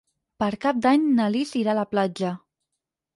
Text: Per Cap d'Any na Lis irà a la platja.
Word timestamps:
Per 0.43 0.47
Cap 0.63 0.79
d'Any 0.85 1.03
na 1.19 1.27
Lis 1.35 1.51
irà 1.59 1.73
a 1.75 1.79
la 1.81 1.83
platja. 1.91 2.33